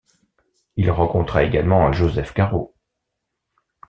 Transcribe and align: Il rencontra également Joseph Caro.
Il 0.77 0.89
rencontra 0.89 1.43
également 1.43 1.91
Joseph 1.93 2.33
Caro. 2.33 2.73